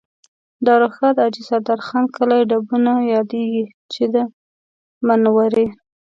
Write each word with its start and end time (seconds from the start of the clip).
د 0.63 0.65
ارواښاد 0.77 1.15
حاجي 1.21 1.43
سردار 1.49 1.79
خان 1.87 2.05
کلی 2.15 2.39
ډبونه 2.49 2.91
یادېږي 3.13 3.65
چې 3.93 4.03
د 4.13 4.15
منورې 5.07 5.67